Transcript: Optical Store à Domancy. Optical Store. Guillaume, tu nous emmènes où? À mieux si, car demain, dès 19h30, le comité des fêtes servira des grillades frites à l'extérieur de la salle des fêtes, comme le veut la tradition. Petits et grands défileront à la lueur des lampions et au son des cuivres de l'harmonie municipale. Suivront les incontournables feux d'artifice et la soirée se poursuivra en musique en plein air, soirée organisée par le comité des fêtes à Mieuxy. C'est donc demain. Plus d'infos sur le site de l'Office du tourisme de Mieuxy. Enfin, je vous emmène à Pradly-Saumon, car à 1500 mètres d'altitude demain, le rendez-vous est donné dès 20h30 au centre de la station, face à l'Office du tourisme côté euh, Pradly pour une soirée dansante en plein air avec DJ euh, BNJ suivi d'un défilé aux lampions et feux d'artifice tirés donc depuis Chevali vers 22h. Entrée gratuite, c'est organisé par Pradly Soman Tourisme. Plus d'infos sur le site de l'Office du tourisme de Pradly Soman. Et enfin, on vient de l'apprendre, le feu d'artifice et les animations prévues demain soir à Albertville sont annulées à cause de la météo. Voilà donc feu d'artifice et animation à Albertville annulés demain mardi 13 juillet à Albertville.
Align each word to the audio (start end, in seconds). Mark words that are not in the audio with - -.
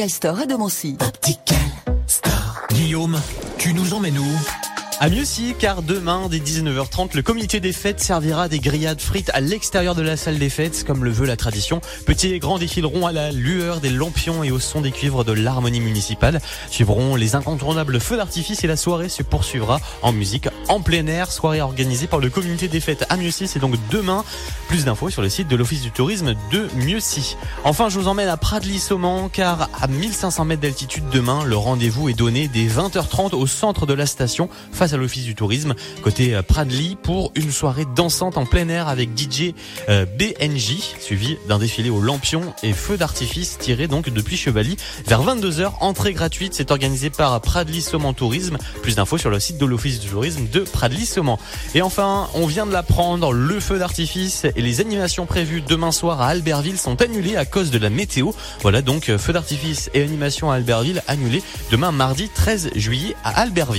Optical 0.00 0.10
Store 0.10 0.40
à 0.40 0.46
Domancy. 0.46 0.96
Optical 0.98 1.58
Store. 2.06 2.62
Guillaume, 2.70 3.20
tu 3.58 3.74
nous 3.74 3.92
emmènes 3.92 4.18
où? 4.18 4.59
À 5.02 5.08
mieux 5.08 5.24
si, 5.24 5.54
car 5.58 5.80
demain, 5.80 6.28
dès 6.30 6.40
19h30, 6.40 7.16
le 7.16 7.22
comité 7.22 7.58
des 7.58 7.72
fêtes 7.72 8.00
servira 8.00 8.48
des 8.48 8.58
grillades 8.58 9.00
frites 9.00 9.30
à 9.32 9.40
l'extérieur 9.40 9.94
de 9.94 10.02
la 10.02 10.18
salle 10.18 10.38
des 10.38 10.50
fêtes, 10.50 10.84
comme 10.86 11.06
le 11.06 11.10
veut 11.10 11.24
la 11.24 11.38
tradition. 11.38 11.80
Petits 12.04 12.34
et 12.34 12.38
grands 12.38 12.58
défileront 12.58 13.06
à 13.06 13.12
la 13.12 13.32
lueur 13.32 13.80
des 13.80 13.88
lampions 13.88 14.44
et 14.44 14.50
au 14.50 14.58
son 14.58 14.82
des 14.82 14.90
cuivres 14.90 15.24
de 15.24 15.32
l'harmonie 15.32 15.80
municipale. 15.80 16.42
Suivront 16.70 17.16
les 17.16 17.34
incontournables 17.34 17.98
feux 17.98 18.18
d'artifice 18.18 18.62
et 18.62 18.66
la 18.66 18.76
soirée 18.76 19.08
se 19.08 19.22
poursuivra 19.22 19.80
en 20.02 20.12
musique 20.12 20.50
en 20.68 20.82
plein 20.82 21.06
air, 21.06 21.32
soirée 21.32 21.62
organisée 21.62 22.06
par 22.06 22.18
le 22.18 22.28
comité 22.28 22.68
des 22.68 22.80
fêtes 22.80 23.06
à 23.08 23.16
Mieuxy. 23.16 23.48
C'est 23.48 23.58
donc 23.58 23.76
demain. 23.90 24.22
Plus 24.68 24.84
d'infos 24.84 25.08
sur 25.08 25.22
le 25.22 25.30
site 25.30 25.48
de 25.48 25.56
l'Office 25.56 25.80
du 25.80 25.92
tourisme 25.92 26.34
de 26.52 26.68
Mieuxy. 26.76 27.38
Enfin, 27.64 27.88
je 27.88 27.98
vous 27.98 28.06
emmène 28.06 28.28
à 28.28 28.36
Pradly-Saumon, 28.36 29.30
car 29.30 29.70
à 29.80 29.86
1500 29.86 30.44
mètres 30.44 30.60
d'altitude 30.60 31.04
demain, 31.10 31.42
le 31.44 31.56
rendez-vous 31.56 32.10
est 32.10 32.14
donné 32.14 32.48
dès 32.48 32.66
20h30 32.66 33.34
au 33.34 33.46
centre 33.46 33.86
de 33.86 33.94
la 33.94 34.04
station, 34.04 34.50
face 34.70 34.89
à 34.94 34.96
l'Office 34.96 35.24
du 35.24 35.34
tourisme 35.34 35.74
côté 36.02 36.34
euh, 36.34 36.42
Pradly 36.42 36.96
pour 37.02 37.32
une 37.34 37.50
soirée 37.50 37.86
dansante 37.96 38.36
en 38.36 38.46
plein 38.46 38.68
air 38.68 38.88
avec 38.88 39.10
DJ 39.16 39.54
euh, 39.88 40.04
BNJ 40.06 40.78
suivi 41.00 41.36
d'un 41.48 41.58
défilé 41.58 41.90
aux 41.90 42.00
lampions 42.00 42.54
et 42.62 42.72
feux 42.72 42.96
d'artifice 42.96 43.58
tirés 43.58 43.88
donc 43.88 44.10
depuis 44.10 44.36
Chevali 44.36 44.76
vers 45.06 45.22
22h. 45.22 45.72
Entrée 45.80 46.12
gratuite, 46.12 46.54
c'est 46.54 46.70
organisé 46.70 47.10
par 47.10 47.40
Pradly 47.40 47.80
Soman 47.80 48.14
Tourisme. 48.14 48.58
Plus 48.82 48.96
d'infos 48.96 49.18
sur 49.18 49.30
le 49.30 49.40
site 49.40 49.58
de 49.58 49.66
l'Office 49.66 50.00
du 50.00 50.08
tourisme 50.08 50.46
de 50.50 50.60
Pradly 50.60 51.06
Soman. 51.06 51.36
Et 51.74 51.82
enfin, 51.82 52.28
on 52.34 52.46
vient 52.46 52.66
de 52.66 52.72
l'apprendre, 52.72 53.32
le 53.32 53.60
feu 53.60 53.78
d'artifice 53.78 54.44
et 54.44 54.62
les 54.62 54.80
animations 54.80 55.26
prévues 55.26 55.62
demain 55.62 55.92
soir 55.92 56.20
à 56.20 56.28
Albertville 56.28 56.78
sont 56.78 57.00
annulées 57.02 57.36
à 57.36 57.44
cause 57.44 57.70
de 57.70 57.78
la 57.78 57.90
météo. 57.90 58.30
Voilà 58.62 58.82
donc 58.82 59.14
feu 59.16 59.32
d'artifice 59.32 59.90
et 59.94 60.02
animation 60.02 60.50
à 60.50 60.56
Albertville 60.56 61.02
annulés 61.06 61.42
demain 61.70 61.92
mardi 61.92 62.28
13 62.28 62.70
juillet 62.74 63.14
à 63.24 63.40
Albertville. 63.40 63.70